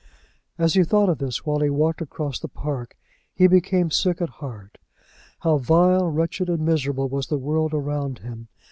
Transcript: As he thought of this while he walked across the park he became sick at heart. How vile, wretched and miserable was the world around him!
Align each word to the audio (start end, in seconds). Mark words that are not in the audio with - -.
As 0.57 0.73
he 0.73 0.83
thought 0.83 1.09
of 1.09 1.19
this 1.19 1.45
while 1.45 1.59
he 1.59 1.69
walked 1.69 2.01
across 2.01 2.39
the 2.39 2.47
park 2.47 2.97
he 3.35 3.45
became 3.45 3.91
sick 3.91 4.19
at 4.19 4.29
heart. 4.41 4.79
How 5.41 5.59
vile, 5.59 6.07
wretched 6.07 6.49
and 6.49 6.65
miserable 6.65 7.07
was 7.07 7.27
the 7.27 7.37
world 7.37 7.71
around 7.71 8.17
him! 8.17 8.47